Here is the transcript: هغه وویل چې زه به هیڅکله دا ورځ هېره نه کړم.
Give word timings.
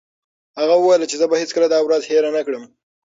هغه 0.59 0.73
وویل 0.77 1.09
چې 1.11 1.15
زه 1.21 1.25
به 1.31 1.35
هیڅکله 1.41 1.67
دا 1.73 1.79
ورځ 1.83 2.01
هېره 2.09 2.29
نه 2.37 2.41
کړم. 2.47 2.63